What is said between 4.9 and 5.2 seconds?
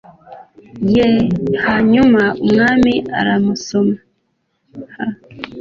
h